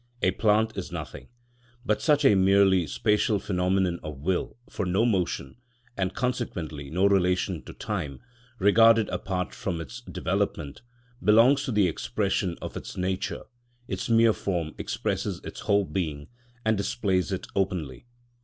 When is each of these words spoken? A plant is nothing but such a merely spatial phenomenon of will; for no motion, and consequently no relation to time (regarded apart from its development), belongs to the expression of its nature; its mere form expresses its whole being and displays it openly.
A 0.23 0.31
plant 0.31 0.75
is 0.75 0.91
nothing 0.91 1.27
but 1.85 2.01
such 2.01 2.25
a 2.25 2.33
merely 2.33 2.87
spatial 2.87 3.37
phenomenon 3.37 3.99
of 4.01 4.17
will; 4.17 4.57
for 4.67 4.83
no 4.83 5.05
motion, 5.05 5.57
and 5.95 6.15
consequently 6.15 6.89
no 6.89 7.05
relation 7.05 7.61
to 7.65 7.73
time 7.73 8.19
(regarded 8.57 9.09
apart 9.09 9.53
from 9.53 9.79
its 9.79 10.01
development), 10.01 10.81
belongs 11.23 11.65
to 11.65 11.71
the 11.71 11.87
expression 11.87 12.57
of 12.63 12.75
its 12.75 12.97
nature; 12.97 13.43
its 13.87 14.09
mere 14.09 14.33
form 14.33 14.73
expresses 14.79 15.39
its 15.43 15.59
whole 15.59 15.85
being 15.85 16.29
and 16.65 16.77
displays 16.77 17.31
it 17.31 17.45
openly. 17.55 18.07